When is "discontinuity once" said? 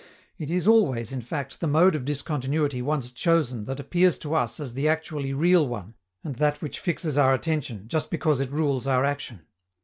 2.05-3.11